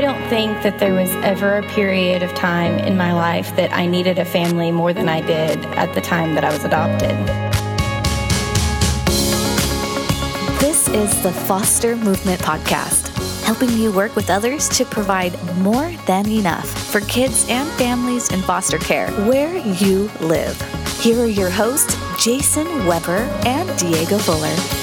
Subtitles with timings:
[0.00, 3.70] I don't think that there was ever a period of time in my life that
[3.70, 7.10] I needed a family more than I did at the time that I was adopted.
[10.58, 13.14] This is the Foster Movement Podcast,
[13.44, 18.40] helping you work with others to provide more than enough for kids and families in
[18.40, 20.58] foster care where you live.
[21.02, 24.79] Here are your hosts, Jason Weber and Diego Fuller.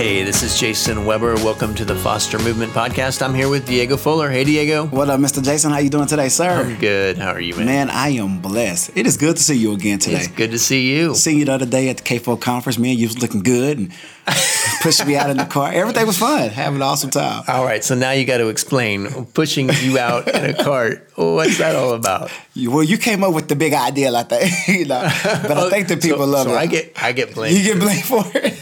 [0.00, 1.34] Hey, this is Jason Weber.
[1.34, 3.20] Welcome to the Foster Movement Podcast.
[3.20, 4.30] I'm here with Diego Fuller.
[4.30, 4.86] Hey, Diego.
[4.86, 5.44] What up, Mr.
[5.44, 5.72] Jason?
[5.72, 6.48] How you doing today, sir?
[6.48, 7.18] I'm good.
[7.18, 7.66] How are you, man?
[7.66, 8.92] Man, I am blessed.
[8.94, 10.16] It is good to see you again today.
[10.16, 11.14] It's good to see you.
[11.14, 13.92] Seeing you the other day at the CAFO conference, man, you was looking good and
[14.80, 15.70] pushed me out in the car.
[15.70, 16.48] Everything was fun.
[16.48, 17.44] Having an awesome time.
[17.46, 21.10] All right, so now you got to explain pushing you out in a cart.
[21.16, 22.30] What's that all about?
[22.56, 24.50] Well, you came up with the big idea, I think.
[24.80, 26.56] you know, but I think the people so, love so it.
[26.56, 27.58] I get I get blamed.
[27.58, 28.58] You get blamed for it.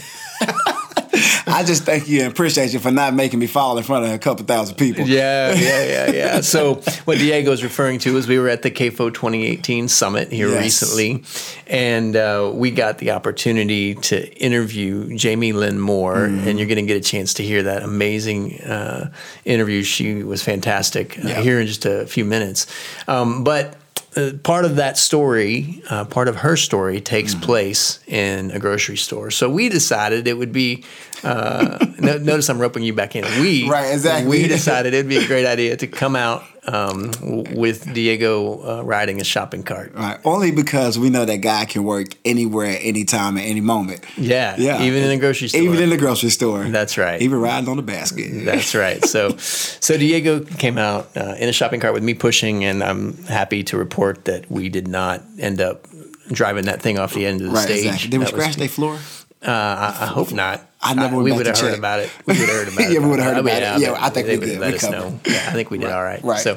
[1.47, 4.11] I just thank you and appreciate you for not making me fall in front of
[4.11, 5.05] a couple thousand people.
[5.05, 6.41] Yeah, yeah, yeah, yeah.
[6.41, 10.49] so what Diego is referring to is we were at the CAFO 2018 summit here
[10.49, 10.63] yes.
[10.63, 11.23] recently,
[11.67, 16.45] and uh, we got the opportunity to interview Jaimie Lynn Moore, mm.
[16.47, 19.11] and you're going to get a chance to hear that amazing uh,
[19.45, 19.83] interview.
[19.83, 22.67] She was fantastic uh, here in just a few minutes.
[23.07, 23.75] Um, but
[24.15, 27.41] uh, part of that story, uh, part of her story, takes mm.
[27.41, 29.29] place in a grocery store.
[29.31, 30.83] So we decided it would be.
[31.23, 33.23] Uh, no, notice I'm roping you back in.
[33.41, 34.29] We right exactly.
[34.29, 37.11] We decided it'd be a great idea to come out um,
[37.55, 39.93] with Diego uh, riding a shopping cart.
[39.93, 40.19] Right.
[40.23, 43.61] Only because we know that guy can work anywhere, anytime, at any time and any
[43.61, 44.05] moment.
[44.17, 44.55] Yeah.
[44.57, 44.81] Yeah.
[44.83, 45.61] Even in the grocery store.
[45.61, 46.63] Even in the grocery store.
[46.65, 47.21] That's right.
[47.21, 48.45] Even riding on the basket.
[48.45, 49.03] That's right.
[49.03, 53.17] So, so Diego came out uh, in a shopping cart with me pushing, and I'm
[53.23, 55.87] happy to report that we did not end up
[56.31, 57.85] driving that thing off the end of the right, stage.
[57.85, 58.09] Exactly.
[58.09, 58.99] Did we scratch their floor?
[59.41, 60.68] Uh, I, I, hope not.
[60.81, 61.17] I never.
[61.17, 62.09] we would have heard about it.
[62.25, 62.93] We would have heard about it.
[62.93, 63.81] yeah, we would have heard about it.
[63.81, 64.59] Yeah, I think they we did.
[64.59, 65.19] Let we us know.
[65.25, 66.23] Yeah, I think we did all right.
[66.23, 66.39] Right.
[66.39, 66.55] So,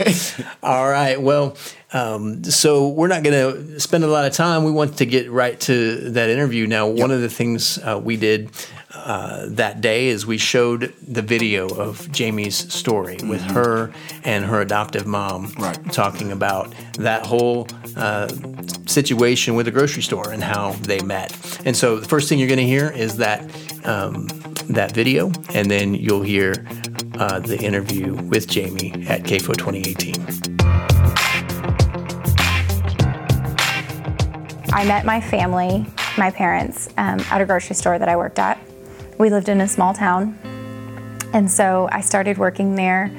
[0.63, 1.21] all right.
[1.21, 1.57] Well,
[1.93, 4.65] um, so we're not going to spend a lot of time.
[4.65, 6.89] We want to get right to that interview now.
[6.89, 6.99] Yep.
[6.99, 8.51] One of the things uh, we did
[8.95, 13.55] uh, that day is we showed the video of Jaimie's story with mm-hmm.
[13.55, 13.93] her
[14.25, 15.93] and her adoptive mom right.
[15.93, 17.67] talking about that whole
[17.97, 18.29] uh,
[18.87, 21.33] situation with the grocery store and how they met.
[21.65, 23.43] And so the first thing you're going to hear is that
[23.85, 24.27] um,
[24.69, 26.67] that video, and then you'll hear
[27.19, 31.22] uh, the interview with Jaimie at CAFO 2018.
[34.75, 35.85] I met my family,
[36.17, 38.59] my parents, um, at a grocery store that I worked at.
[39.19, 40.39] We lived in a small town,
[41.35, 43.11] and so I started working there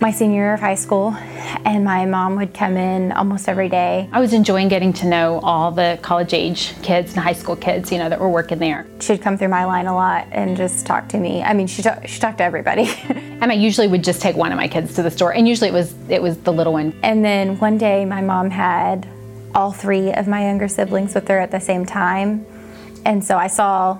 [0.00, 1.14] my senior year of high school,
[1.64, 4.08] and my mom would come in almost every day.
[4.10, 7.92] I was enjoying getting to know all the college age kids and high school kids,
[7.92, 8.84] you know, that were working there.
[8.98, 11.44] She'd come through my line a lot and just talk to me.
[11.44, 12.90] I mean, she, talk, she talked to everybody.
[13.08, 15.68] and I usually would just take one of my kids to the store, and usually
[15.68, 16.92] it was it was the little one.
[17.04, 19.06] And then one day, my mom had
[19.54, 22.46] all three of my younger siblings with her at the same time,
[23.04, 23.98] and so I saw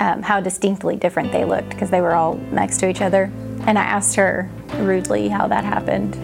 [0.00, 3.30] um, how distinctly different they looked because they were all next to each other.
[3.66, 6.14] And I asked her rudely how that happened.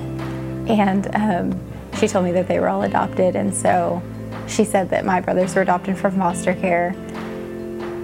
[0.70, 1.60] And um,
[1.98, 3.36] she told me that they were all adopted.
[3.36, 4.02] And so
[4.46, 6.94] she said that my brothers were adopted from foster care.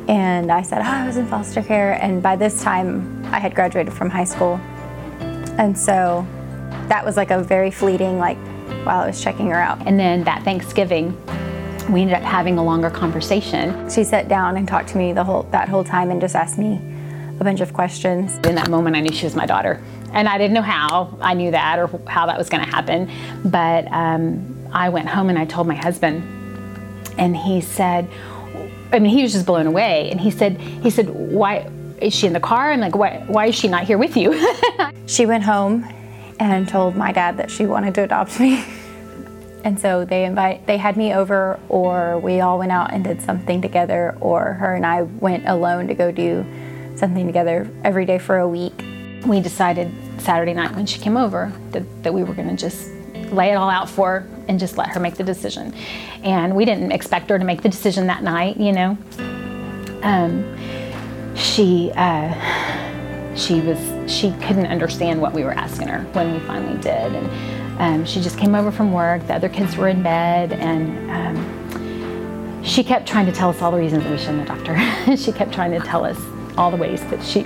[0.08, 1.92] And I said, oh, I was in foster care.
[2.02, 4.60] And by this time, I had graduated from high school.
[5.56, 6.26] And so
[6.88, 8.38] that was like a very fleeting, like,
[8.84, 9.86] while I was checking her out.
[9.86, 11.16] And then that Thanksgiving,
[11.90, 13.88] we ended up having a longer conversation.
[13.90, 16.58] She sat down and talked to me the whole that whole time and just asked
[16.58, 16.80] me
[17.40, 18.36] a bunch of questions.
[18.46, 19.82] In that moment, I knew she was my daughter.
[20.12, 23.10] And I didn't know how I knew that or how that was going to happen.
[23.44, 26.22] But um, I went home and I told my husband,
[27.16, 28.08] and he said,
[28.92, 30.10] I mean, he was just blown away.
[30.10, 31.70] And he said, he said, why
[32.00, 32.72] is she in the car?
[32.72, 34.34] I'm like, why, why is she not here with you?
[35.06, 35.84] she went home
[36.40, 38.64] and told my dad that she wanted to adopt me.
[39.62, 43.20] And so they invite they had me over or we all went out and did
[43.20, 46.46] something together or her and I went alone to go do
[46.96, 48.82] something together every day for a week.
[49.26, 52.90] We decided Saturday night when she came over that, that we were going to just
[53.32, 55.74] lay it all out for her and just let her make the decision.
[56.22, 58.96] And we didn't expect her to make the decision that night, you know.
[60.02, 60.56] Um,
[61.36, 63.78] she uh, she was
[64.10, 68.20] she couldn't understand what we were asking her when we finally did, and um, she
[68.20, 69.26] just came over from work.
[69.26, 73.70] The other kids were in bed, and um, she kept trying to tell us all
[73.70, 75.16] the reasons that we shouldn't adopt her.
[75.16, 76.18] she kept trying to tell us
[76.58, 77.42] all the ways that she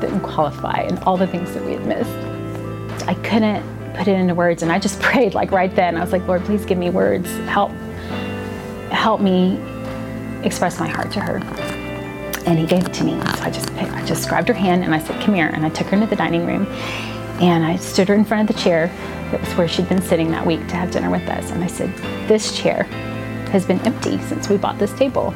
[0.00, 3.06] didn't qualify and all the things that we had missed.
[3.06, 3.62] I couldn't
[3.94, 5.96] put it into words, and I just prayed like right then.
[5.96, 7.28] I was like, Lord, please give me words.
[7.46, 7.70] Help,
[8.90, 9.60] help me
[10.42, 11.36] express my heart to her.
[12.46, 13.12] and he gave it to me.
[13.42, 15.88] I just I just grabbed her hand and I said, "Come here." And I took
[15.88, 16.66] her into the dining room,
[17.40, 18.90] and I stood her in front of the chair
[19.30, 21.50] that was where she'd been sitting that week to have dinner with us.
[21.50, 21.94] And I said,
[22.28, 22.84] "This chair
[23.52, 25.34] has been empty since we bought this table,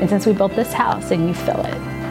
[0.00, 2.01] and since we built this house, and you fill it."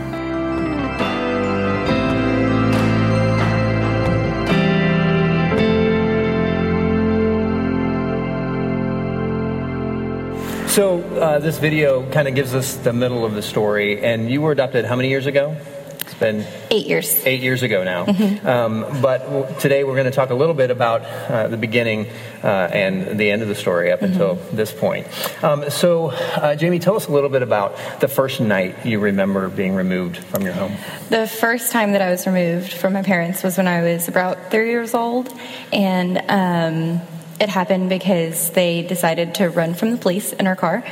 [10.72, 14.40] So uh, this video kind of gives us the middle of the story, and you
[14.40, 15.58] were adopted how many years ago?
[16.00, 17.26] It's been Eight years.
[17.26, 18.06] eight years ago now.
[18.48, 22.08] Um, but w- today we're going to talk a little bit about uh, the beginning
[22.42, 25.08] uh, and the end of the story up until this point.
[25.44, 29.50] Um, so, uh, Jaimie, tell us a little bit about the first night you remember
[29.50, 30.78] being removed from your home.
[31.10, 34.52] The first time that I was removed from my parents was when I was about
[34.52, 35.30] three years old,
[35.74, 37.02] and um,
[37.42, 40.84] it happened because they decided to run from the police in our car,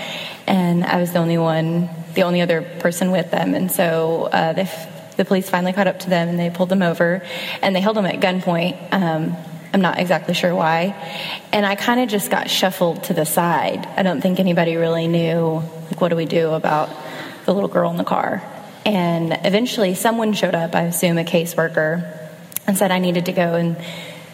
[0.48, 4.54] and I was the only one, the only other person with them, and so uh,
[4.54, 4.70] they,
[5.16, 7.22] the police finally caught up to them and they pulled them over,
[7.62, 8.92] and they held them at gunpoint.
[8.92, 9.38] Um,
[9.72, 10.96] I'm not exactly sure why,
[11.54, 13.86] and I kind of just got shuffled to the side.
[13.96, 15.62] I don't think anybody really knew,
[15.92, 16.90] like, what do we do about
[17.46, 18.44] the little girl in the car.
[18.86, 22.16] And eventually, someone showed up, I assume a caseworker,
[22.66, 23.78] and said I needed to go and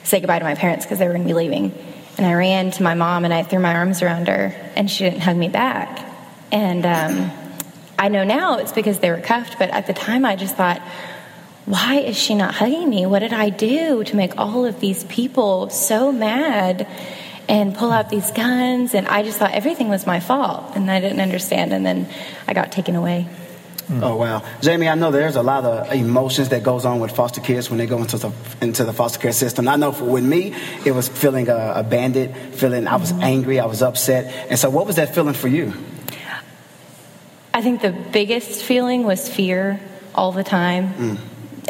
[0.04, 1.95] say goodbye to my parents because they were going to be leaving.
[2.18, 5.04] And I ran to my mom and I threw my arms around her, and she
[5.04, 6.00] didn't hug me back.
[6.52, 7.32] And um,
[8.00, 10.82] I know now it's because they were cuffed, but at the time I just thought,
[11.66, 13.06] why is she not hugging me?
[13.06, 16.88] What did I do to make all of these people so mad
[17.50, 18.94] and pull out these guns?
[18.94, 21.74] And I just thought everything was my fault, and I didn't understand.
[21.74, 22.08] And then
[22.48, 23.28] I got taken away.
[23.90, 24.92] Oh wow, Jaimie!
[24.92, 27.86] I know there's a lot of emotions that goes on with foster kids when they
[27.86, 29.68] go into the into the foster care system.
[29.68, 30.56] I know for with me,
[30.86, 34.88] it was feeling uh, abandoned, feeling I was angry, I was upset, and so what
[34.88, 35.74] was that feeling for you?
[37.54, 39.80] I think the biggest feeling was fear
[40.14, 41.20] all the time.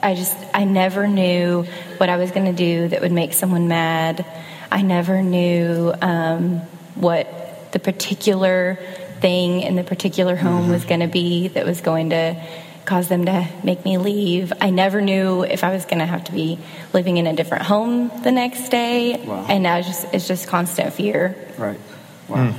[0.01, 1.63] I just, I never knew
[1.97, 4.25] what I was going to do that would make someone mad.
[4.71, 6.61] I never knew um,
[6.95, 8.79] what the particular
[9.25, 12.39] thing in the particular home was going to be that was going to
[12.85, 14.53] cause them to make me leave.
[14.61, 16.59] I never knew if I was going to have to be
[16.93, 19.17] living in a different home the next day.
[19.25, 19.47] Wow.
[19.49, 21.35] And now it's just, it's just constant fear.
[21.57, 21.79] Right.
[22.27, 22.53] Wow.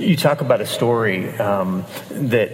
[0.00, 2.50] You talk about a story um, that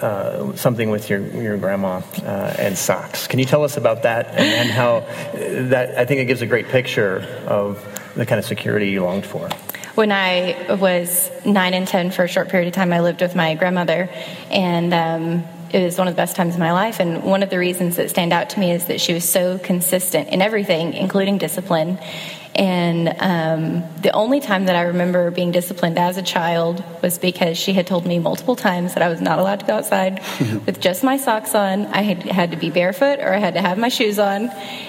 [0.00, 3.26] uh, something with your your grandma uh, and socks.
[3.26, 5.98] Can you tell us about that and, and how uh, that?
[5.98, 7.82] I think it gives a great picture of
[8.14, 9.48] the kind of security you longed for.
[9.96, 13.34] When I was nine and 10 for a short period of time, I lived with
[13.34, 14.10] my grandmother,
[14.50, 17.00] and um, it was one of the best times of my life.
[17.00, 19.56] And one of the reasons that stand out to me is that she was so
[19.58, 21.98] consistent in everything, including discipline.
[22.56, 27.58] And um, the only time that I remember being disciplined as a child was because
[27.58, 30.20] she had told me multiple times that I was not allowed to go outside
[30.66, 31.84] with just my socks on.
[31.86, 34.48] I had, had to be barefoot or I had to have my shoes on.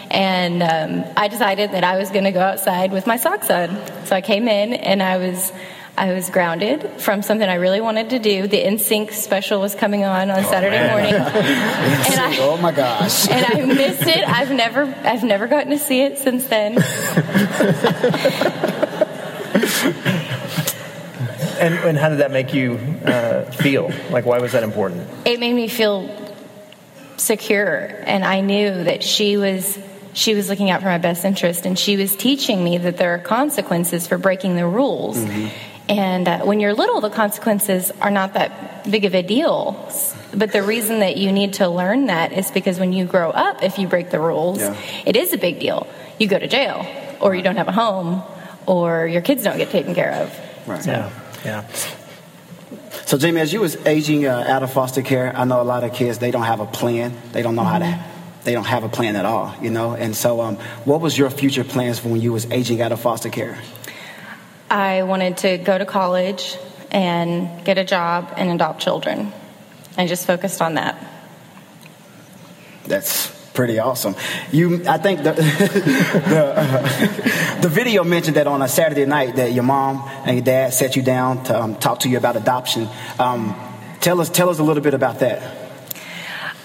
[0.09, 3.69] And um, I decided that I was going to go outside with my socks on.
[4.05, 5.51] So I came in and I was.
[5.97, 8.47] I was grounded from something I really wanted to do.
[8.47, 13.27] The NSYNC special was coming on on Saturday morning, and I, oh my gosh.
[13.29, 14.27] and I missed it.
[14.27, 16.77] I've never, I've never gotten to see it since then.
[21.59, 22.73] And, and how did that make you
[23.03, 23.91] uh, feel?
[24.11, 25.09] Like, why was that important?
[25.25, 26.07] It made me feel
[27.17, 29.79] secure, and I knew that she was,
[30.13, 33.15] she was looking out for my best interest, and she was teaching me that there
[33.15, 35.17] are consequences for breaking the rules.
[35.89, 39.89] And uh, when you're little, the consequences are not that big of a deal.
[40.33, 43.63] But the reason that you need to learn that is because when you grow up,
[43.63, 44.75] if you break the rules, Yeah.
[45.05, 45.87] it is a big deal.
[46.19, 46.85] You go to jail,
[47.21, 48.21] or you don't have a home,
[48.65, 50.39] or your kids don't get taken care of.
[50.67, 50.85] Right.
[50.85, 51.09] Yeah,
[51.45, 51.67] yeah.
[53.05, 55.85] So, Jaimie, as you was aging uh, out of foster care, I know a lot
[55.85, 57.13] of kids they don't have a plan.
[57.31, 58.03] They don't know how to.
[58.43, 59.91] They don't have a plan at all, you know.
[59.93, 62.99] And so, um, what was your future plans for when you was aging out of
[62.99, 63.57] foster care?
[64.69, 66.57] I wanted to go to college
[66.91, 69.31] and get a job and adopt children.
[69.97, 71.03] I just focused on that.
[72.85, 74.15] That's pretty awesome.
[74.51, 75.31] You, I think the
[76.29, 80.45] the, uh, the video mentioned that on a Saturday night that your mom and your
[80.45, 82.87] dad sat you down to um, talk to you about adoption.
[83.19, 83.55] Um,
[83.99, 85.41] tell us, tell us a little bit about that.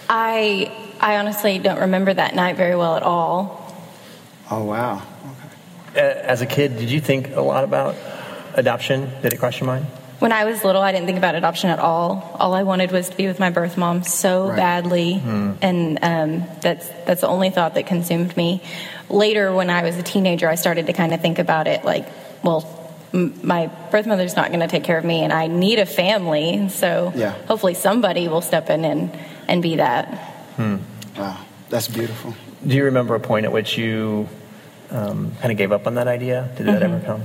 [0.09, 3.75] I I honestly don't remember that night very well at all.
[4.51, 5.03] Oh wow.
[5.95, 7.95] A- As a kid, did you think a lot about
[8.55, 9.11] adoption?
[9.23, 9.87] Did it cross your mind?
[10.19, 12.37] When I was little, I didn't think about adoption at all.
[12.39, 14.57] All I wanted was to be with my birth mom so Right.
[14.57, 15.21] badly,
[15.61, 18.63] and um, that's that's the only thought that consumed me.
[19.11, 22.07] Later, when I was a teenager, I started to kind of think about it, like,
[22.45, 22.65] well,
[23.13, 25.87] m- my birth mother's not going to take care of me, and I need a
[25.87, 26.69] family.
[26.69, 27.33] So Yeah.
[27.49, 29.11] hopefully somebody will step in and,
[29.49, 30.07] and be that.
[31.19, 31.37] Wow,
[31.69, 32.35] that's beautiful.
[32.65, 34.29] Do you remember a point at which you
[34.93, 36.51] um, kind of gave up on that idea?
[36.57, 37.23] Did that ever come?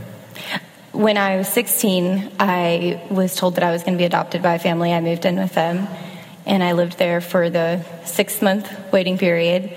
[0.93, 4.55] When I was 16, I was told that I was going to be adopted by
[4.55, 4.93] a family.
[4.93, 5.87] I moved in with them,
[6.45, 9.71] and I lived there for the six month waiting period.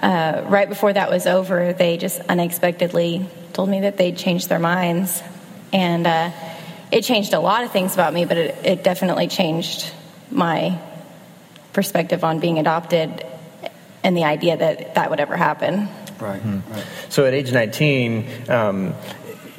[0.00, 4.58] Uh, right before that was over, they just unexpectedly told me that they'd changed their
[4.58, 5.22] minds.
[5.72, 6.30] And uh,
[6.92, 9.92] it changed a lot of things about me, but it, it definitely changed
[10.30, 10.78] my
[11.72, 13.26] perspective on being adopted
[14.02, 15.88] and the idea that that would ever happen.
[16.20, 16.84] Right, right.
[17.08, 18.94] So at age 19, um,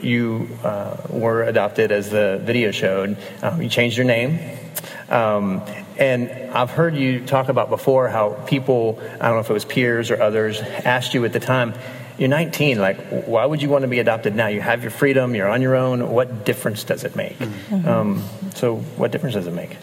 [0.02, 3.18] you uh, were adopted, as the video showed.
[3.42, 4.40] Um, you changed your name.
[5.10, 5.62] Um,
[5.98, 9.66] and I've heard you talk about before how people, I don't know if it was
[9.66, 11.74] peers or others, asked you at the time,
[12.18, 14.48] you're 19, like, why would you want to be adopted now?
[14.48, 16.10] You have your freedom, you're on your own.
[16.10, 17.38] What difference does it make?
[17.72, 19.76] Um, so, what difference does it make?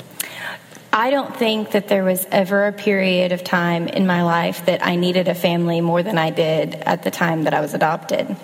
[0.99, 4.85] I don't think that there was ever a period of time in my life that
[4.85, 8.35] I needed a family more than I did at the time that I was adopted.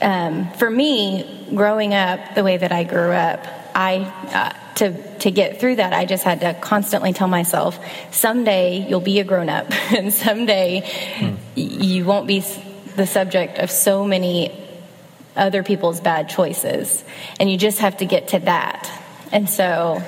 [0.00, 5.30] Um, for me, growing up the way that I grew up, I uh, to to
[5.30, 7.78] get through that, I just had to constantly tell myself,
[8.12, 10.88] someday you'll be a grown up, and someday
[11.54, 12.42] you won't be
[12.96, 14.58] the subject of so many
[15.36, 17.04] other people's bad choices,
[17.38, 18.90] and you just have to get to that.
[19.32, 20.02] And so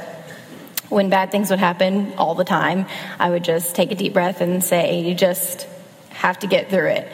[0.89, 2.87] when bad things would happen all the time,
[3.19, 5.67] I would just take a deep breath and say, You just
[6.11, 7.09] have to get through it.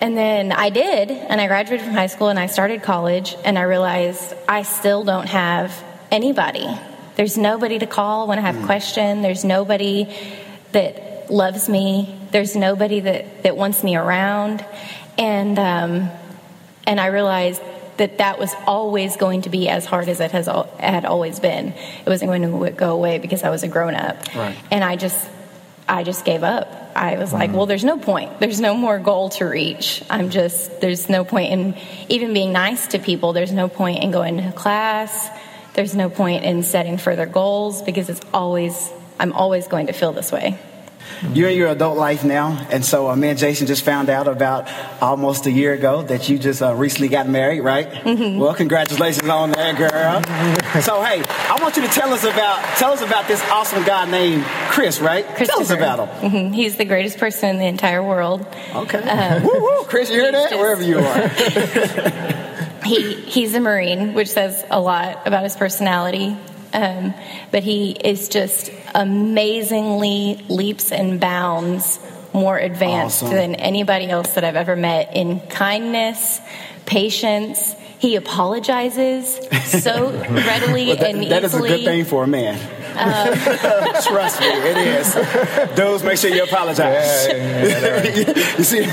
[0.00, 3.58] And then I did, and I graduated from high school and I started college, and
[3.58, 5.72] I realized I still don't have
[6.10, 6.66] anybody.
[7.16, 10.08] There's nobody to call when I have a question, there's nobody
[10.72, 14.64] that loves me, there's nobody that, that wants me around.
[15.18, 16.08] And, um,
[16.86, 17.60] and I realized
[18.00, 21.38] that that was always going to be as hard as it has al- had always
[21.38, 21.68] been.
[21.68, 24.56] It wasn't going to go away because I was a grown up, Right.
[24.70, 25.28] and I just
[25.86, 26.66] I just gave up.
[26.96, 27.54] I was like, mm.
[27.54, 28.40] well, there's no point.
[28.40, 30.02] There's no more goal to reach.
[30.08, 31.76] I'm just there's no point in
[32.08, 33.34] even being nice to people.
[33.34, 35.28] There's no point in going to class.
[35.74, 40.12] There's no point in setting further goals because it's always I'm always going to feel
[40.12, 40.58] this way.
[41.32, 44.26] You're in your adult life now, and so uh, me and Jason just found out
[44.26, 44.68] about
[45.02, 47.88] almost a year ago that you just uh, recently got married, right?
[47.90, 48.38] Mm-hmm.
[48.38, 50.22] Well, congratulations on that, girl.
[50.82, 54.10] so, hey, I want you to tell us about tell us about this awesome guy
[54.10, 55.26] named Chris, right?
[55.36, 56.30] Tell us about him.
[56.30, 56.54] Mhm.
[56.54, 58.46] He's the greatest person in the entire world.
[58.74, 59.40] Okay.
[59.44, 59.84] woo, woo.
[59.84, 60.50] Chris, you hear that?
[60.50, 62.46] just- Wherever you are.
[62.82, 66.34] He he's a Marine, which says a lot about his personality.
[66.72, 67.14] Um,
[67.50, 71.98] but he is just amazingly leaps and bounds
[72.32, 73.34] more advanced Awesome.
[73.34, 76.40] than anybody else that I've ever met in kindness,
[76.86, 77.74] patience.
[77.98, 79.34] He apologizes
[79.64, 81.68] so readily But that, and that is a easily.
[81.70, 82.58] good thing for a man.
[84.04, 85.14] Trust me, it is.
[85.76, 87.26] Dudes, make sure you apologize.
[88.58, 88.84] you see?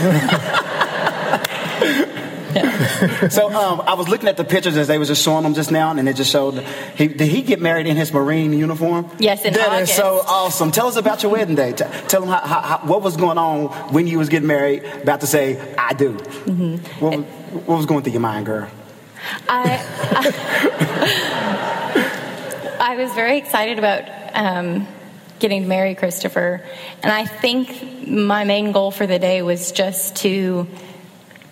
[3.29, 5.71] so um, I was looking at the pictures as they was just showing them just
[5.71, 6.63] now, and it just showed.
[6.95, 9.09] He, did he get married in his Marine uniform?
[9.19, 10.71] Yes, in That is so awesome.
[10.71, 11.71] Tell us about your wedding day.
[11.71, 14.83] T- tell them how, how, how, what was going on when you was getting married.
[14.83, 16.13] About to say, I do.
[16.13, 17.03] Mm-hmm.
[17.03, 17.25] What, was,
[17.65, 18.69] what was going through your mind, girl?
[19.49, 19.83] I,
[22.79, 24.87] I, I was very excited about um,
[25.39, 26.63] getting to marry Christopher,
[27.03, 30.67] and I think my main goal for the day was just to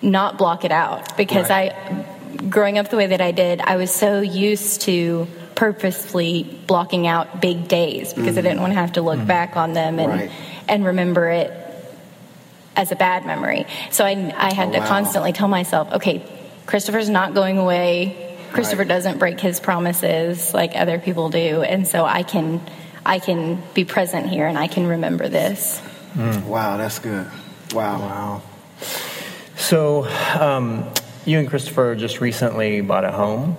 [0.01, 1.71] not block it out because Right.
[1.73, 2.05] I,
[2.49, 7.41] growing up the way that I did, I was so used to purposefully blocking out
[7.41, 8.47] big days because I mm-hmm.
[8.49, 9.27] didn't want to have to look mm-hmm.
[9.27, 10.31] back on them and Right.
[10.67, 11.51] and remember it
[12.75, 13.65] as a bad memory.
[13.89, 14.87] So I, I had Oh, to wow.
[14.87, 16.23] constantly tell myself, okay,
[16.65, 18.37] Christopher's not going away.
[18.51, 18.87] Christopher Right.
[18.89, 22.61] doesn't break his promises like other people do, and so I can,
[23.05, 25.81] I can be present here and I can remember this.
[26.15, 26.43] Mm.
[26.45, 27.27] Wow, that's good.
[27.73, 27.99] Wow.
[27.99, 28.41] Wow.
[29.57, 30.05] So,
[30.39, 30.85] um,
[31.25, 33.57] you and Christopher just recently bought a home,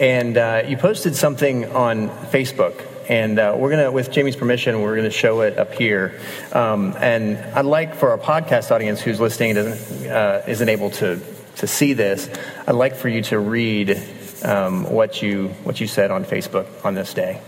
[0.00, 2.86] and uh, you posted something on Facebook.
[3.08, 6.20] And uh, we're gonna, with Jaimie's permission, we're gonna show it up here.
[6.52, 11.20] Um, and I'd like for our podcast audience who's listening doesn't uh, isn't able to
[11.56, 12.28] to see this.
[12.66, 14.00] I'd like for you to read
[14.44, 17.40] um, what you what you said on Facebook on this day.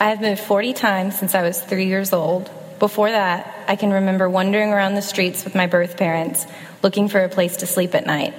[0.00, 2.50] I have moved 40 times since I was three years old.
[2.78, 6.46] Before that, I can remember wandering around the streets with my birth parents,
[6.82, 8.34] looking for a place to sleep at night.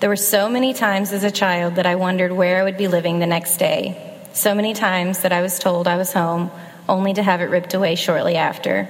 [0.00, 2.88] There were so many times as a child that I wondered where I would be
[2.88, 4.18] living the next day.
[4.34, 6.50] So many times that I was told I was home,
[6.88, 8.88] only to have it ripped away shortly after.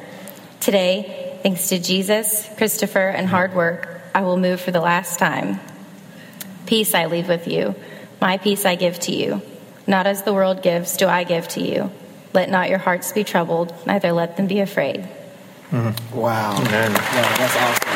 [0.60, 5.60] Today, thanks to Jesus, Christopher, and hard work, I will move for the last time.
[6.66, 7.74] Peace I leave with you,
[8.20, 9.40] my peace I give to you.
[9.86, 11.92] Not as the world gives, do I give to you.
[12.36, 15.08] Let not your hearts be troubled, neither let them be afraid.
[15.72, 16.56] Wow.
[16.58, 16.92] Amen.
[16.92, 17.92] Yeah, that's awesome.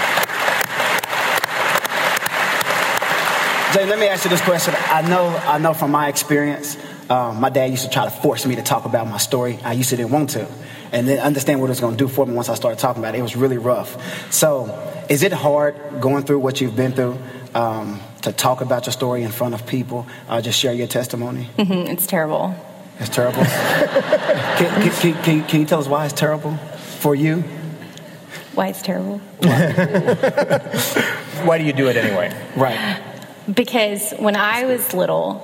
[3.75, 4.75] Jay, let me ask you this question.
[4.79, 6.79] I know, I know from my experience,
[7.11, 9.59] um, my dad used to try to force me to talk about my story.
[9.63, 10.47] I used to didn't want to,
[10.91, 13.03] and then understand what it was going to do for me once I started talking
[13.03, 13.19] about it.
[13.19, 14.33] It was really rough.
[14.33, 14.71] So,
[15.11, 17.19] is it hard going through what you've been through
[17.55, 20.07] um, to talk about your story in front of people?
[20.31, 21.49] Uh, just share your testimony.
[21.59, 22.55] Mhm, It's terrible.
[22.99, 23.43] It's terrible.
[24.61, 26.57] can, can, can, can, can you tell us why it's terrible
[27.01, 27.43] for you?
[28.55, 29.19] Why it's terrible?
[31.47, 32.31] Why do you do it anyway?
[32.57, 33.01] Right.
[33.53, 35.41] Because when I was little,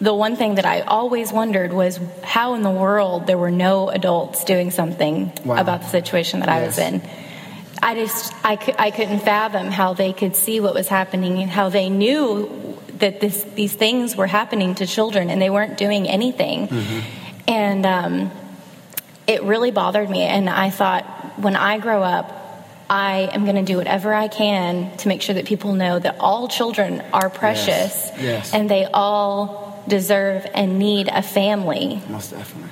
[0.00, 3.88] the one thing that I always wondered was how in the world there were no
[3.88, 5.56] adults doing something Wow.
[5.60, 7.00] about the situation that I was in.
[7.82, 11.50] I just I, cou- I couldn't fathom how they could see what was happening and
[11.50, 16.06] how they knew that this these things were happening to children and they weren't doing
[16.06, 16.68] anything.
[16.68, 17.00] Mm-hmm.
[17.50, 18.30] And um,
[19.26, 20.22] it really bothered me.
[20.22, 21.04] And I thought,
[21.38, 22.36] when I grow up,
[22.88, 26.16] I am going to do whatever I can to make sure that people know that
[26.18, 28.52] all children are precious Yes.
[28.52, 32.02] and they all deserve and need a family.
[32.08, 32.70] Most definitely.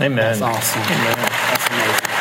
[0.00, 0.16] Amen.
[0.16, 0.82] That's awesome.
[0.82, 2.17] That's amazing.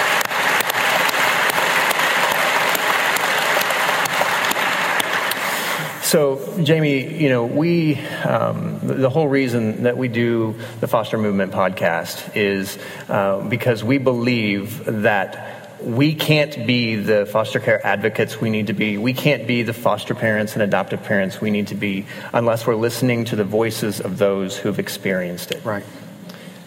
[6.07, 11.51] So, Jaimie, you know, we, um, the whole reason that we do the Foster Movement
[11.51, 18.49] podcast is uh, because we believe that we can't be the foster care advocates we
[18.49, 18.97] need to be.
[18.97, 22.75] We can't be the foster parents and adoptive parents we need to be unless we're
[22.75, 25.65] listening to the voices of those who've experienced it.
[25.65, 25.83] Right.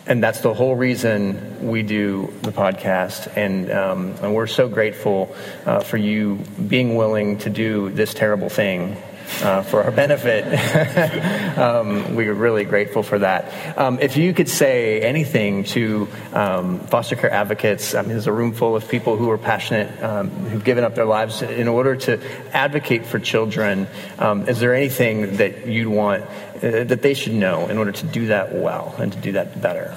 [0.07, 3.35] And that's the whole reason we do the podcast.
[3.39, 8.51] And, um, and we're so grateful uh, for you being willing to do this terrible
[8.51, 8.99] thing
[9.43, 10.45] uh, for our benefit.
[11.59, 13.79] um, we're really grateful for that.
[13.79, 18.33] Um, if you could say anything to um, foster care advocates, I mean, there's a
[18.33, 21.97] room full of people who are passionate, um, who've given up their lives in order
[21.97, 22.21] to
[22.55, 23.87] advocate for children.
[24.19, 28.07] Um, is there anything that you'd want uh, that they should know in order to
[28.07, 29.97] do that well and to do that better?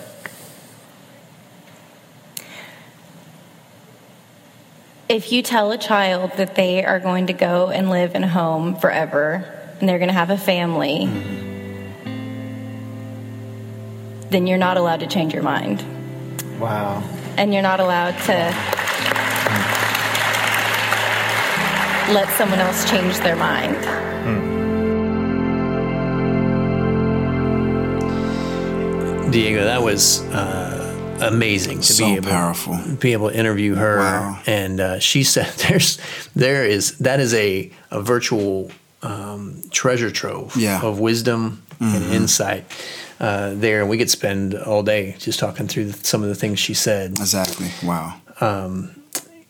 [5.14, 8.28] If you tell a child that they are going to go and live in a
[8.28, 9.46] home forever
[9.80, 11.06] and they're going to have a family,
[14.32, 15.86] then you're not allowed to change your mind.
[16.60, 17.04] Wow.
[17.38, 18.34] And you're not allowed to
[22.12, 23.78] let someone else change their mind.
[29.32, 30.73] Diego, that was uh,
[31.22, 32.78] amazing to So be able powerful.
[33.00, 33.98] be able to interview her.
[34.00, 34.40] Wow.
[34.46, 35.98] And uh, she said, "There's
[36.36, 38.72] there is that is a a virtual
[39.02, 40.82] um, treasure trove Yeah.
[40.82, 42.66] of wisdom and insight."
[43.20, 46.60] Uh, there, and we could spend all day just talking through some of the things
[46.60, 47.12] she said.
[47.12, 47.70] Exactly.
[47.84, 48.16] Wow.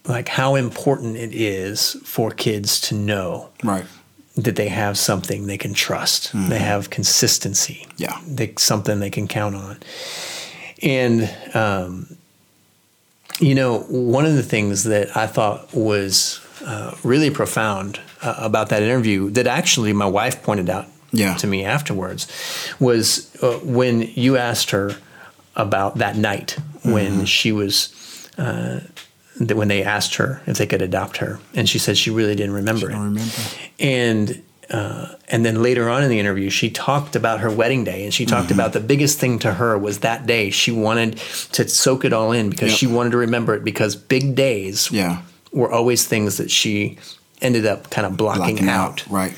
[0.05, 3.85] like how important it is for kids to know Right.
[4.35, 6.31] that they have something they can trust.
[6.33, 7.87] They have consistency.
[7.97, 8.19] Yeah.
[8.27, 9.77] They, something they can count on.
[10.83, 12.17] And, um,
[13.39, 18.69] you know, one of the things that I thought was uh, really profound uh, about
[18.69, 21.35] that interview that actually my wife pointed out Yeah.
[21.37, 22.27] to me afterwards
[22.79, 24.95] was uh, when you asked her
[25.55, 28.79] about that night when she was uh,
[29.39, 32.35] that when they asked her if they could adopt her, and she said she really
[32.35, 32.93] didn't remember it.
[32.95, 33.31] Remember.
[33.79, 38.03] And uh, and then later on in the interview, she talked about her wedding day,
[38.03, 40.49] and she talked about the biggest thing to her was that day.
[40.49, 41.17] She wanted
[41.53, 42.77] to soak it all in because Yep.
[42.79, 45.21] she wanted to remember it because big days Yeah.
[45.51, 46.97] were always things that she
[47.41, 49.03] ended up kind of blocking, Blocking out.
[49.03, 49.11] out.
[49.11, 49.33] Right.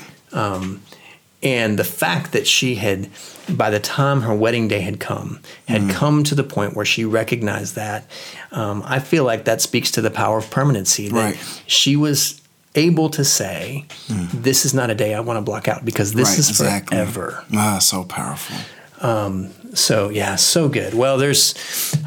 [1.42, 3.08] And the fact that she had,
[3.48, 5.90] by the time her wedding day had come, had Mm-hmm.
[5.90, 8.08] come to the point where she recognized that,
[8.52, 11.08] um, I feel like that speaks to the power of permanency.
[11.08, 11.38] That Right.
[11.66, 12.40] she was
[12.76, 13.84] able to say,
[14.32, 16.32] "This is not a day I want to block out because this Mm.
[16.32, 16.38] right.
[16.38, 16.96] is exactly.
[16.96, 18.56] forever." Ah, so powerful.
[19.00, 20.94] Um, So yeah, so good.
[20.94, 21.54] Well, there's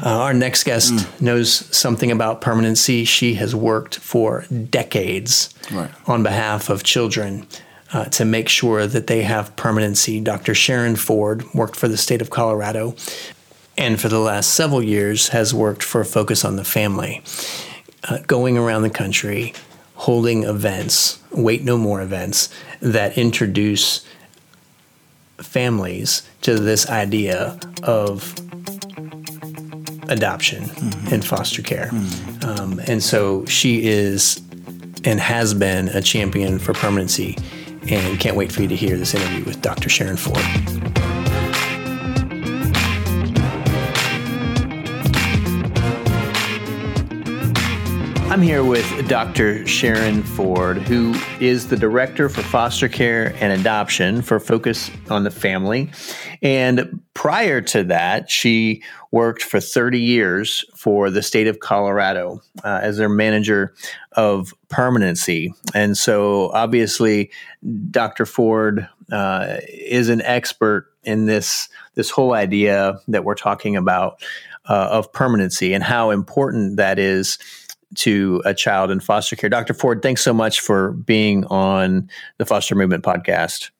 [0.04, 1.06] uh, our next guest Mm.
[1.20, 3.04] knows something about permanency.
[3.04, 5.90] She has worked for decades Right.
[6.06, 7.46] on behalf of children
[7.92, 10.18] uh, to make sure that they have permanency.
[10.20, 10.52] Dr.
[10.54, 12.94] Sharen Ford worked for the state of Colorado,
[13.78, 17.22] and for the last several years has worked for Focus on the Family,
[18.08, 19.52] uh, going around the country,
[20.00, 22.48] holding events, Wait No More events
[22.80, 24.06] that introduce
[25.36, 28.34] families to this idea of
[30.08, 30.70] adoption
[31.12, 31.90] and foster care.
[32.42, 34.40] Um, and so she is
[35.04, 37.36] and has been a champion for permanency.
[37.88, 39.90] and can't wait for you to hear this interview with Dr.
[39.90, 40.89] Sharen Ford.
[48.30, 49.66] I'm here with Dr.
[49.66, 55.32] Sharen Ford, who is the Director for Foster Care and Adoption for Focus on the
[55.32, 55.90] Family.
[56.40, 62.78] And prior to that, she worked for 30 years for the state of Colorado uh,
[62.80, 63.74] as their manager
[64.12, 65.52] of permanency.
[65.74, 67.32] And so, obviously,
[67.90, 68.26] Dr.
[68.26, 74.22] Ford uh, is an expert in this, this whole idea that we're talking about
[74.68, 77.38] uh, of permanency and how important that is
[77.96, 79.50] to a child in foster care.
[79.50, 79.74] Dr.
[79.74, 83.70] Ford, thanks so much for being on the Foster Movement podcast.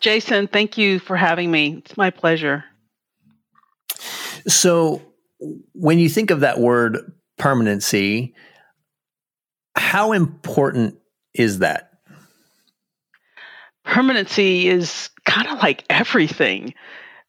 [0.00, 1.76] Jason, thank you for having me.
[1.78, 2.64] It's my pleasure.
[4.48, 5.02] So,
[5.72, 8.34] when you think of that word permanency,
[9.76, 10.98] how important
[11.34, 11.92] is that?
[13.84, 16.74] Permanency is kind of like everything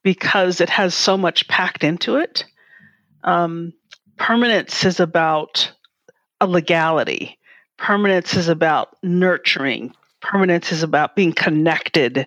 [0.02, 2.44] because it has so much packed into it.
[3.24, 3.72] Um,
[4.16, 5.72] permanence is about
[6.44, 7.38] a legality.
[7.78, 9.94] Permanence is about nurturing.
[10.20, 12.26] Permanence is about being connected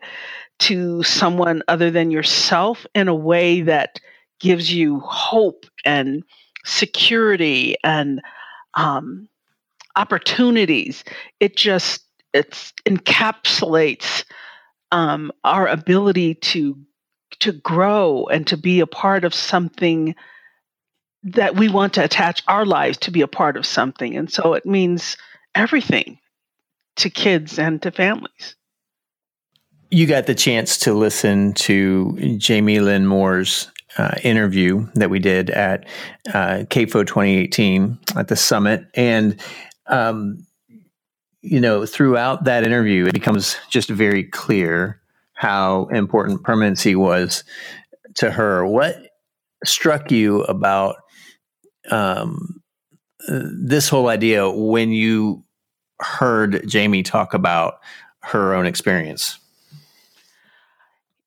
[0.60, 4.00] to someone other than yourself in a way that
[4.40, 6.24] gives you hope and
[6.66, 8.22] security and
[8.74, 9.30] um,
[9.96, 11.04] opportunities.
[11.40, 12.04] It just
[12.34, 12.52] it
[12.88, 14.26] encapsulates
[14.92, 16.78] um, our ability to
[17.40, 20.16] to grow and to be a part of something
[21.24, 24.16] that we want to attach our lives to be a part of something.
[24.16, 25.18] And so it means
[25.56, 26.20] everything
[26.98, 28.56] to kids and to families.
[29.90, 35.50] You got the chance to listen to Jaimie Lynn Moore's uh, interview that we did
[35.50, 35.88] at
[36.30, 38.86] uh, CAFO 2018 at the summit.
[38.94, 39.40] And,
[39.88, 40.46] um,
[41.42, 45.02] you know, throughout that interview, it becomes just very clear
[45.34, 47.44] how important permanency was
[48.16, 48.66] to her.
[48.66, 48.98] What
[49.66, 50.98] struck you about
[51.92, 52.62] um,
[53.28, 55.44] this whole idea when you
[56.00, 57.80] heard Jaimie talk about
[58.22, 59.40] her own experience?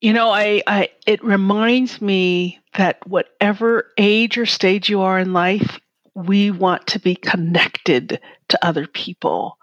[0.01, 5.33] You know, I, I it reminds me that whatever age or stage you are in
[5.33, 5.79] life,
[6.15, 9.59] we want to be connected to other people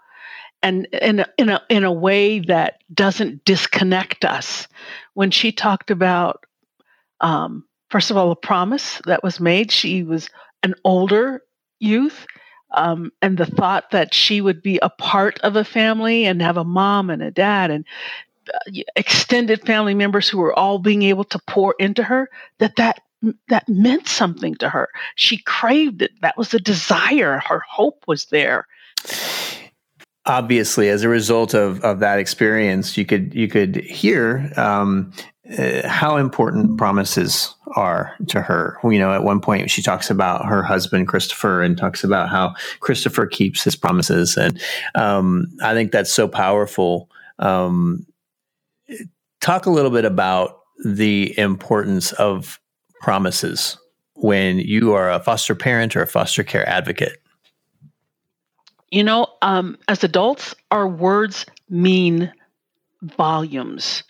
[0.62, 4.68] and in a, in a in a way that doesn't disconnect us.
[5.14, 6.44] When she talked about
[7.20, 10.30] um, first of all a promise that was made, she was
[10.62, 11.42] an older
[11.80, 12.26] youth.
[12.72, 16.58] Um, and the thought that she would be a part of a family and have
[16.58, 17.86] a mom and a dad and
[18.54, 23.00] uh, extended family members who were all being able to pour into her that that
[23.48, 24.88] that meant something to her.
[25.16, 26.12] She craved it.
[26.20, 27.42] That was a desire.
[27.44, 28.66] Her hope was there.
[30.26, 35.12] Obviously as a result of, of that experience you could you could hear um,
[35.56, 38.78] uh, how important promises are to her.
[38.84, 42.54] You know, at one point she talks about her husband Christopher and talks about how
[42.80, 44.60] Christopher keeps his promises, and
[44.94, 47.08] um, I think that's so powerful.
[47.38, 48.06] Um,
[49.40, 52.60] talk a little bit about the importance of
[53.00, 53.78] promises
[54.14, 57.22] when you are a foster parent or a foster care advocate.
[58.90, 62.32] You know, um, as adults, our words mean
[63.02, 64.02] volumes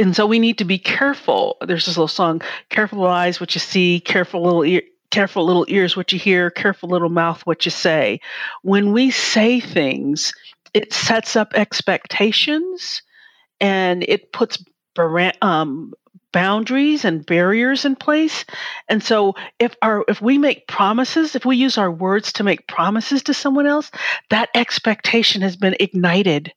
[0.00, 1.58] and so we need to be careful.
[1.60, 5.96] There's this little song, careful eyes what you see, careful little ear, careful little ears
[5.96, 8.20] what you hear, careful little mouth what you say.
[8.62, 10.32] When we say things,
[10.72, 13.02] it sets up expectations
[13.60, 14.64] and it puts
[15.42, 15.92] um,
[16.32, 18.44] boundaries and barriers in place.
[18.88, 22.66] And so if our if we make promises, if we use our words to make
[22.68, 23.90] promises to someone else,
[24.30, 26.52] that expectation has been ignited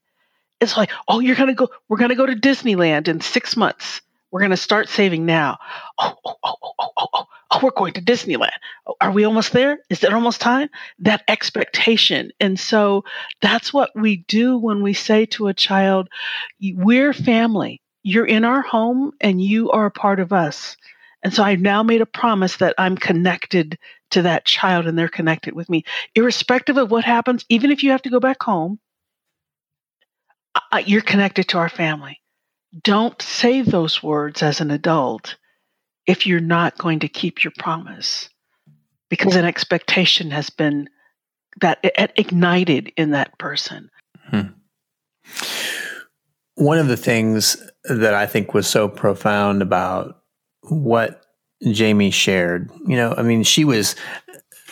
[0.63, 1.69] it's like, oh, you're gonna go.
[1.87, 4.01] We're gonna go to Disneyland in six months.
[4.31, 5.59] We're gonna start saving now.
[5.99, 7.25] Oh, oh, oh, oh, oh, oh, oh.
[7.51, 8.57] oh we're going to Disneyland.
[8.87, 9.79] Oh, are we almost there?
[9.89, 10.69] Is it almost time?
[10.99, 12.31] That expectation.
[12.39, 13.03] And so
[13.41, 16.09] that's what we do when we say to a child,
[16.61, 17.81] "We're family.
[18.01, 20.75] You're in our home, and you are a part of us."
[21.23, 23.77] And so I've now made a promise that I'm connected
[24.11, 25.85] to that child and they're connected with me.
[26.15, 28.79] Irrespective of what happens, even if you have to go back home,
[30.79, 32.19] you're connected to our family.
[32.83, 35.35] Don't say those words as an adult
[36.07, 38.29] if you're not going to keep your promise
[39.09, 40.89] because an expectation has been
[41.61, 43.89] that it ignited in that person.
[44.29, 44.41] Hmm.
[46.55, 50.23] One of the things that I think was so profound about
[50.63, 51.23] what
[51.63, 53.95] Jaimie shared, you know, I mean, she was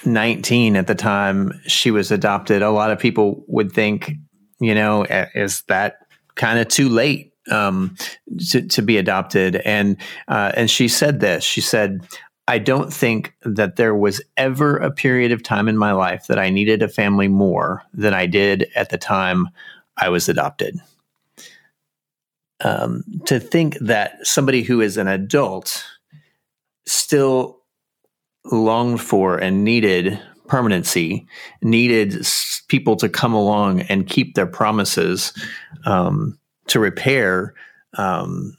[0.05, 2.61] 19 at the time she was adopted.
[2.61, 4.13] A lot of people would think
[4.61, 5.03] you know,
[5.35, 5.97] is that
[6.35, 7.95] kind of too late um,
[8.51, 9.55] to, to be adopted.
[9.57, 9.97] And
[10.27, 11.43] uh, and she said this.
[11.43, 12.07] She said,
[12.47, 16.39] "I don't think that there was ever a period of time in my life that
[16.39, 19.49] I needed a family more than I did at the time
[19.97, 20.79] I was adopted."
[22.63, 25.83] Um, to think that somebody who is an adult
[26.85, 27.63] still
[28.45, 31.25] longed for and needed permanency,
[31.63, 32.23] needed
[32.71, 35.33] people to come along and keep their promises
[35.85, 37.53] um, to repair
[37.97, 38.57] um,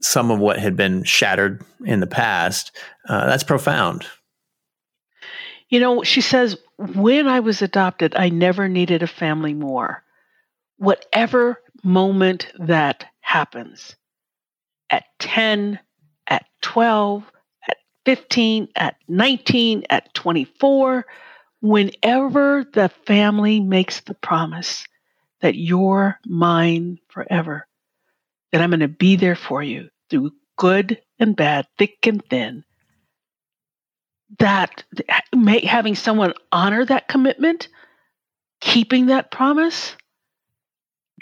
[0.00, 2.70] some of what had been shattered in the past.
[3.08, 4.06] Uh, that's profound.
[5.70, 10.04] You know, she says, when I was adopted, I never needed a family more.
[10.76, 13.96] Whatever moment that happens,
[14.88, 15.80] at 10,
[16.28, 17.24] at 12,
[17.68, 21.06] at 15, at 19, at 24,
[21.60, 24.84] whenever the family makes the promise
[25.40, 27.66] that you're mine forever,
[28.52, 32.64] that I'm going to be there for you through good and bad, thick and thin,
[34.38, 34.84] that
[35.64, 37.68] having someone honor that commitment,
[38.60, 39.96] keeping that promise,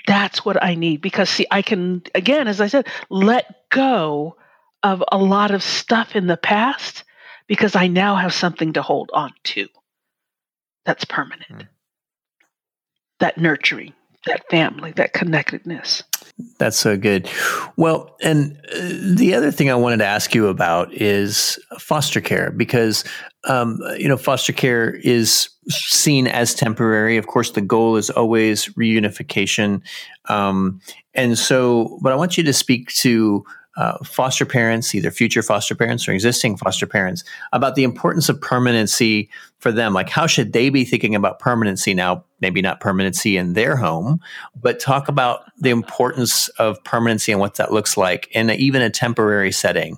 [0.07, 1.01] that's what I need.
[1.01, 4.37] Because, see, I can, again, as I said, let go
[4.83, 7.05] of a lot of stuff in the past
[7.47, 9.69] because I now have something to hold on to
[10.89, 11.51] that's permanent.
[11.51, 11.69] Mm.
[13.21, 13.93] That nurturing,
[14.25, 16.03] that family, that connectedness.
[16.59, 17.29] That's so good.
[17.77, 22.51] Well, and uh, the other thing I wanted to ask you about is foster care
[22.53, 23.05] because,
[23.45, 27.19] um, you know, foster care is seen as temporary.
[27.19, 29.83] Of course, the goal is always reunification.
[30.31, 30.81] Um,
[31.13, 33.45] and so, but I want you to speak to
[33.79, 38.41] uh, foster parents, either future foster parents or existing foster parents, about the importance of
[38.41, 39.95] permanency for them.
[39.95, 42.25] Like, how should they be thinking about permanency now?
[42.41, 44.21] Maybe not permanency in their home,
[44.61, 48.83] but talk about the importance of permanency and what that looks like in a, even
[48.83, 49.97] a temporary setting.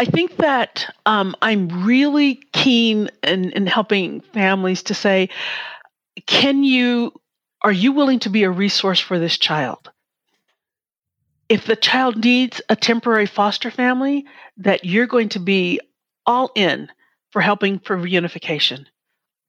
[0.00, 5.30] I think that um, I'm really keen in, in helping families to say,
[6.26, 7.12] can you,
[7.62, 9.90] are you willing to be a resource for this child?
[11.48, 14.26] If the child needs a temporary foster family,
[14.58, 15.80] that you're going to be
[16.26, 16.88] all in
[17.30, 18.86] for helping for reunification.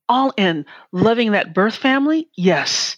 [0.08, 0.66] All in.
[0.92, 2.30] Loving that birth family?
[2.36, 2.96] Yes.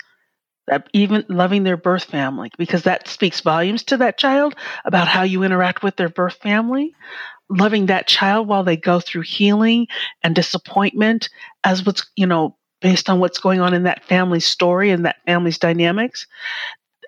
[0.67, 5.23] That even loving their birth family, because that speaks volumes to that child about how
[5.23, 6.93] you interact with their birth family.
[7.49, 9.87] Loving that child while they go through healing
[10.23, 11.29] and disappointment
[11.63, 15.17] as what's, you know, based on what's going on in that family's story and that
[15.25, 16.27] family's dynamics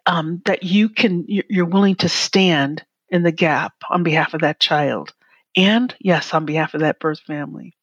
[0.05, 4.59] um, that you can you're willing to stand in the gap on behalf of that
[4.59, 5.13] child
[5.55, 7.75] and yes on behalf of that birth family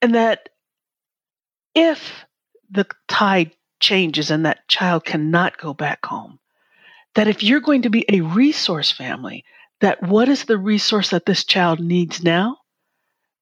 [0.00, 0.48] and that
[1.74, 2.26] if
[2.70, 6.38] the tide changes and that child cannot go back home
[7.14, 9.44] that if you're going to be a resource family
[9.80, 12.58] that what is the resource that this child needs now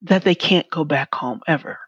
[0.01, 1.79] that they can't go back home ever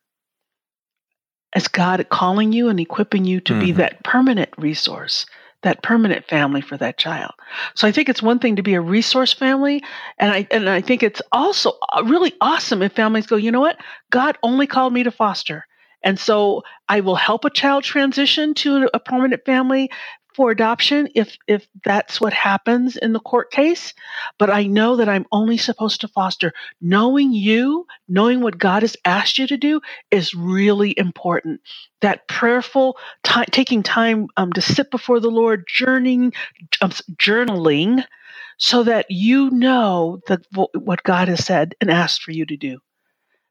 [1.54, 3.66] as god calling you and equipping you to mm-hmm.
[3.66, 5.26] be that permanent resource
[5.64, 7.32] that permanent family for that child.
[7.76, 9.84] So I think it's one thing to be a resource family,
[10.18, 13.62] and I and I think it's also uh, really awesome if families go, you know
[13.62, 13.80] what,
[14.12, 15.66] God only called me to foster,
[16.04, 19.90] and so I will help a child transition to a permanent family
[20.36, 23.94] for adoption if if that's what happens in the court case
[24.38, 26.54] but i know that i'm only supposed to foster.
[26.82, 31.62] Knowing you knowing what god has asked you to do is really important.
[32.02, 36.34] That prayerful time taking time um, to sit before the lord journeying
[36.82, 38.06] um, journaling
[38.58, 40.42] so that you know the,
[40.74, 42.80] what god has said and asked for you to do.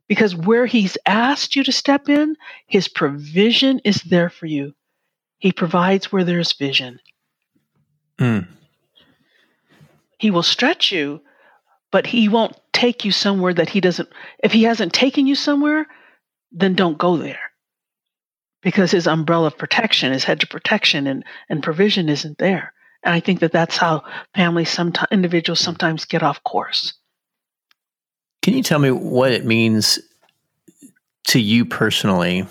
[0.09, 4.75] Because where he's asked you to step in his provision is there for you
[5.43, 7.01] he provides where there's vision.
[8.17, 8.47] Mm.
[10.21, 11.21] He will stretch you,
[11.91, 14.09] but he won't take you somewhere that he doesn't.
[14.39, 15.89] If he hasn't taken you somewhere,
[16.53, 17.41] then don't go there.
[18.63, 22.73] Because his umbrella of protection, his hedge of protection and, and provision isn't there.
[23.03, 24.05] And I think that that's how
[24.37, 26.95] families, sometimes individuals sometimes get off course.
[28.43, 29.99] Can you tell me what it means
[31.25, 32.47] to you personally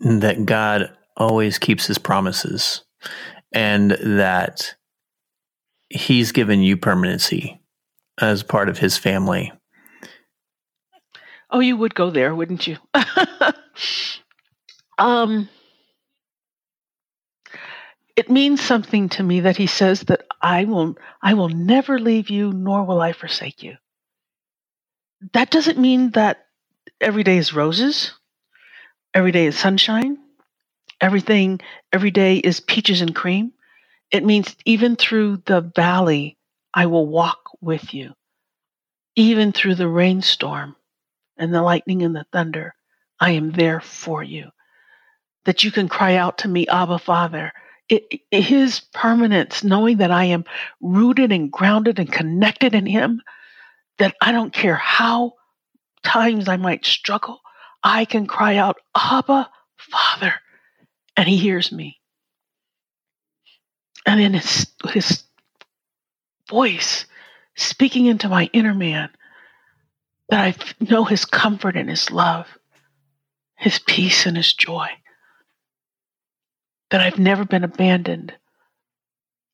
[0.00, 2.84] that God always keeps his promises
[3.52, 4.74] and that
[5.88, 7.60] he's given you permanency
[8.20, 9.52] as part of his family.
[11.50, 12.76] Oh, you would go there, wouldn't you?
[14.98, 15.48] um,
[18.16, 22.30] it means something to me that he says that I will I will never leave
[22.30, 23.76] you nor will I forsake you.
[25.32, 26.46] That doesn't mean that
[27.00, 28.12] every day is roses,
[29.14, 30.18] every day is sunshine
[31.00, 31.60] everything
[31.92, 33.52] every day is peaches and cream.
[34.10, 36.36] It means even through the valley,
[36.72, 38.14] I will walk with you.
[39.16, 40.76] Even through the rainstorm
[41.36, 42.74] and the lightning and the thunder,
[43.18, 44.50] I am there for you.
[45.44, 47.52] That you can cry out to me, Abba Father.
[47.88, 50.44] It, it, his permanence, knowing that I am
[50.80, 53.22] rooted and grounded and connected in Him,
[53.98, 55.34] that I don't care how
[56.02, 57.40] times I might struggle,
[57.82, 60.34] I can cry out, Abba, Father,
[61.16, 61.98] and He hears me.
[64.04, 65.24] And in His, his
[66.48, 67.06] voice,
[67.56, 69.10] speaking into my inner man,
[70.28, 72.46] that I know His comfort and His love,
[73.56, 74.88] His peace and His joy,
[76.90, 78.32] that I've never been abandoned.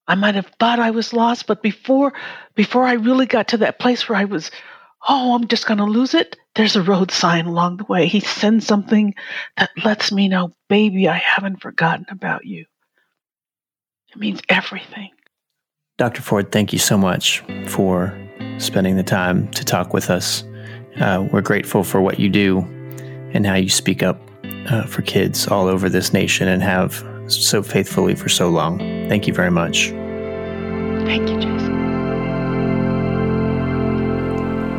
[0.07, 2.13] I might have thought I was lost, but before
[2.55, 4.51] before I really got to that place where I was,
[5.09, 8.07] oh, I'm just going to lose it, there's a road sign along the way.
[8.07, 9.15] He sends something
[9.57, 12.67] that lets me know, baby, I haven't forgotten about you.
[14.13, 15.11] It means everything.
[15.99, 16.23] Dr.
[16.23, 18.17] Ford, thank you so much for
[18.59, 20.45] spending the time to talk with us.
[21.01, 22.59] Uh, we're grateful for what you do
[23.33, 24.21] and how you speak up
[24.69, 28.79] uh, for kids all over this nation and have so faithfully for so long.
[29.09, 29.89] Thank you very much.
[31.07, 31.72] Thank you, Jason.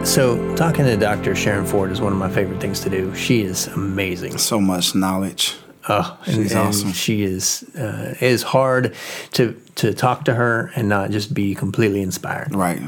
[0.04, 1.34] So, talking to Dr.
[1.34, 3.16] Sharen Ford is one of my favorite things to do.
[3.16, 4.38] She is amazing.
[4.38, 5.56] So much knowledge.
[5.90, 6.92] Oh, and, She's and awesome.
[6.92, 7.64] She is.
[7.76, 8.96] Uh, it is hard
[9.32, 12.54] to to talk to her and not just be completely inspired.
[12.54, 12.82] Right.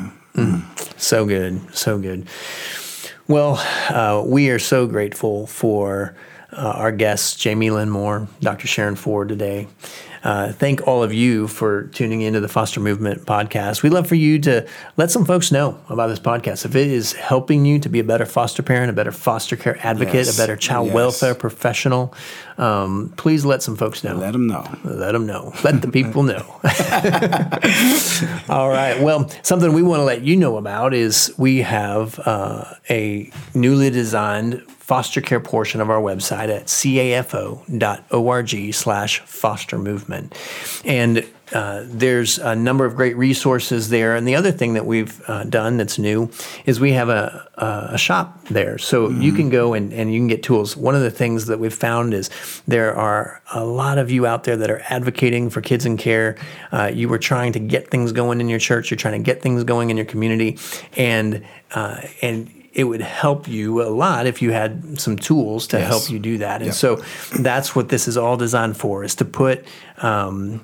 [0.97, 2.27] So good, so good.
[3.27, 3.55] Well,
[3.89, 6.15] uh, we are so grateful for
[6.51, 8.67] uh, our guests, Jaimie Lynn Moore, Dr.
[8.67, 9.67] Sharen Ford today.
[10.25, 13.83] Uh, thank all of you for tuning into the Foster Movement podcast.
[13.83, 16.65] We'd love for you to let some folks know about this podcast.
[16.65, 19.77] If it is helping you to be a better foster parent, a better foster care
[19.85, 20.35] advocate, Yes.
[20.35, 20.95] a better child Yes.
[20.95, 22.11] welfare professional,
[22.57, 24.15] um, please let some folks know.
[24.15, 24.65] Let them know.
[24.83, 25.53] Let them know.
[25.63, 26.43] Let the people know.
[28.49, 28.99] All right.
[28.99, 33.91] Well, something we want to let you know about is we have uh, a newly
[33.91, 37.73] designed foster care portion of our website at cafo.org
[38.71, 40.37] slash foster movement.
[40.85, 44.15] And uh, there's a number of great resources there.
[44.15, 46.29] And the other thing that we've uh, done that's new
[46.67, 47.49] is we have a,
[47.93, 48.77] a, shop there.
[48.77, 50.77] So you can go and, and you can get tools.
[50.77, 52.29] One of the things that we've found is
[52.67, 56.37] there are a lot of you out there that are advocating for kids in care.
[56.71, 59.41] Uh, you were trying to get things going in your church, you're trying to get
[59.41, 60.59] things going in your community.
[60.95, 61.43] And,
[61.73, 65.87] uh, and it would help you a lot if you had some tools to Yes.
[65.87, 66.57] help you do that.
[66.61, 66.75] And Yep.
[66.75, 67.01] so
[67.39, 69.65] that's what this is all designed for is to put
[70.01, 70.61] um,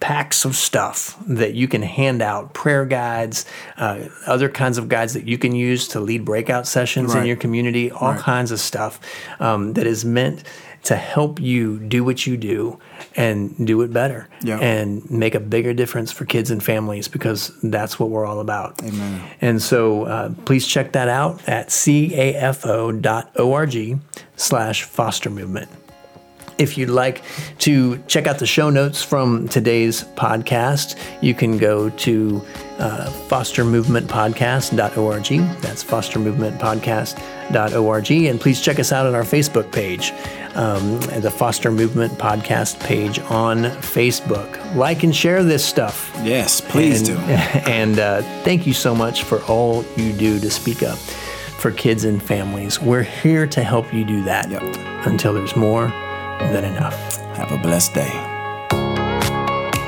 [0.00, 3.46] packs of stuff that you can hand out prayer guides
[3.78, 7.36] uh, other kinds of guides that you can use to lead breakout sessions in your
[7.36, 8.20] community all Right.
[8.20, 8.98] kinds of stuff
[9.40, 10.42] um, that is meant
[10.84, 12.78] to help you do what you do
[13.16, 14.58] and do it better Yeah.
[14.60, 18.80] and make a bigger difference for kids and families because that's what we're all about
[18.82, 19.20] Amen.
[19.40, 21.68] and so uh, please check that out at
[22.76, 23.98] cafo.org
[24.36, 25.68] slash foster movement
[26.58, 27.22] if you'd like
[27.58, 32.42] to check out the show notes from today's podcast, you can go to
[32.78, 35.60] uh, fostermovementpodcast.org.
[35.60, 38.10] That's fostermovementpodcast.org.
[38.10, 40.12] And please check us out on our Facebook page,
[40.54, 44.74] um, the Foster Movement Podcast page on Facebook.
[44.74, 46.10] Like and share this stuff.
[46.22, 47.32] Yes, please and, do.
[47.70, 52.04] And uh, thank you so much for all you do to speak up for kids
[52.04, 52.80] and families.
[52.80, 54.62] We're here to help you do that Yep.
[55.06, 55.92] until there's more
[56.38, 57.16] than enough.
[57.36, 58.32] Have a blessed day.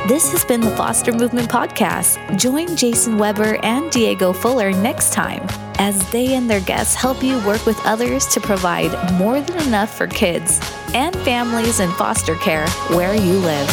[0.08, 2.38] This has been the Foster Movement Podcast.
[2.38, 5.46] Join Jason Weber and Diego Fuller next time
[5.78, 9.94] as they and their guests help you work with others to provide more than enough
[9.94, 10.60] for kids
[10.94, 13.68] and families in foster care where you live.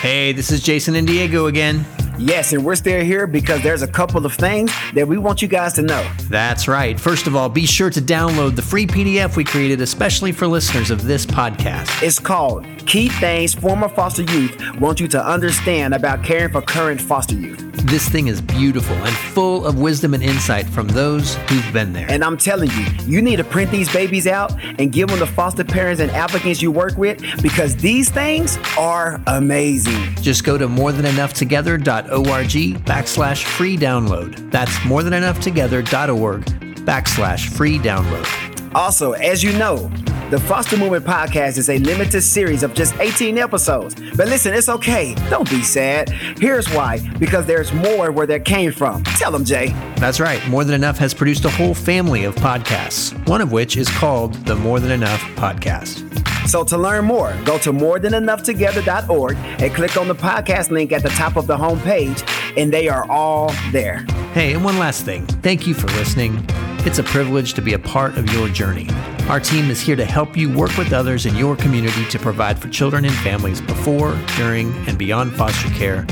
[0.00, 1.86] Hey, this is Jason and Diego again.
[2.20, 5.48] Yes, and we're still here because there's a couple of things that we want you
[5.48, 6.06] guys to know.
[6.28, 7.00] That's right.
[7.00, 10.90] First of all, be sure to download the free PDF we created especially for listeners
[10.90, 12.02] of this podcast.
[12.02, 17.00] It's called Key Things Former Foster Youth Want You to Understand About Caring for Current
[17.00, 17.58] Foster Youth.
[17.86, 22.06] This thing is beautiful and full of wisdom and insight from those who've been there.
[22.10, 25.26] And I'm telling you, you need to print these babies out and give them to
[25.26, 30.14] foster parents and applicants you work with because these things are amazing.
[30.16, 34.50] Just go to morethanenoughtogether.org backslash free download.
[34.50, 36.44] That's morethanenoughtogether.org
[36.84, 38.26] backslash free download.
[38.74, 39.90] Also, as you know,
[40.30, 43.96] The Foster Movement Podcast is a limited series of just 18 episodes.
[44.16, 45.14] But listen, it's okay.
[45.28, 46.08] Don't be sad.
[46.38, 49.02] Here's why because there's more where that came from.
[49.04, 49.68] Tell them, Jay.
[49.96, 50.46] That's right.
[50.48, 54.34] More Than Enough has produced a whole family of podcasts, one of which is called
[54.46, 56.06] the More Than Enough Podcast.
[56.50, 61.08] So to learn more, go to morethanenoughtogether.org and click on the podcast link at the
[61.10, 63.98] top of the homepage, and they are all there.
[64.32, 65.26] Hey, and one last thing.
[65.26, 66.44] Thank you for listening.
[66.84, 68.88] It's a privilege to be a part of your journey.
[69.28, 72.58] Our team is here to help you work with others in your community to provide
[72.58, 76.04] for children and families before, during, and beyond foster care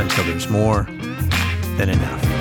[0.00, 0.88] until there's more
[1.76, 2.33] than enough.